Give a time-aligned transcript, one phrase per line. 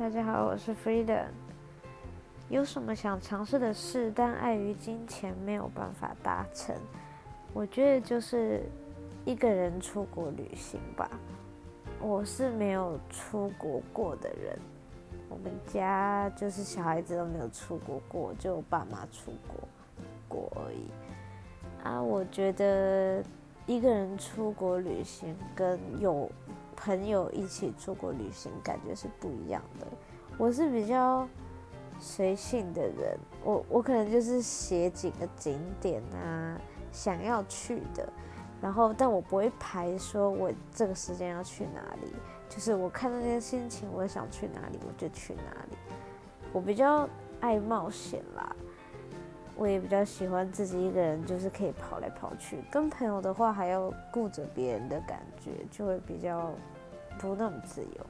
[0.00, 1.26] 大家好，我是 Freedom。
[2.48, 6.74] 有什么想尝试的事，但碍于金钱没有办法达成？
[7.52, 8.62] 我觉得就是
[9.26, 11.10] 一个人出国旅行吧。
[12.00, 14.58] 我是没有出国过的人，
[15.28, 19.68] 我们家就是小孩子都没有出国过，就爸妈出国
[20.26, 20.90] 过而已。
[21.84, 23.22] 啊，我觉得
[23.66, 26.32] 一个人出国旅行跟有
[26.82, 29.86] 朋友一起出国旅行感觉是不一样的。
[30.38, 31.28] 我是比较
[31.98, 36.58] 随性的人，我我可能就是写几个景点啊，
[36.90, 38.10] 想要去的，
[38.62, 42.10] 然后但我不会排说我这个时间要去哪里，
[42.48, 45.76] 就是我看到那些心情，我想去哪里我就去哪里。
[46.52, 47.06] 我比较
[47.40, 48.56] 爱冒险啦，
[49.60, 52.56] 我也比较喜欢自己一个人，就是可以跑来跑去。
[52.70, 56.50] 跟朋友的话，还要顾着别人的感觉，就会比较
[57.18, 58.06] 不那么自由。